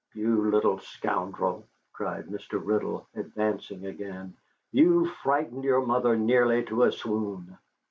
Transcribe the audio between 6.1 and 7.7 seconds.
nearly to a swoon."